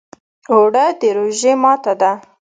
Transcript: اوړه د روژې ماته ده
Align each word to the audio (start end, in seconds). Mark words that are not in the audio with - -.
اوړه 0.51 0.85
د 0.99 1.01
روژې 1.17 1.53
ماته 1.61 1.93
ده 2.01 2.11